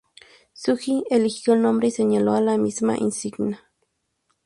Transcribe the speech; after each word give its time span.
Tsuji 0.55 1.03
eligió 1.11 1.53
el 1.53 1.61
nombre 1.61 1.89
y 1.89 1.91
señaló 1.91 2.33
a 2.33 2.41
la 2.41 2.57
misma 2.57 2.97
insignia. 2.97 3.71